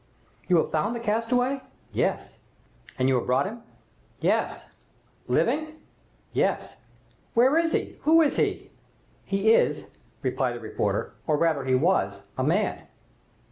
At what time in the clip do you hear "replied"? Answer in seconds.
10.23-10.55